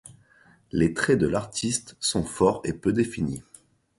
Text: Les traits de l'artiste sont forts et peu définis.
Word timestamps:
Les 0.71 0.95
traits 0.95 1.19
de 1.19 1.27
l'artiste 1.27 1.95
sont 1.99 2.23
forts 2.23 2.61
et 2.63 2.73
peu 2.73 2.91
définis. 2.91 3.43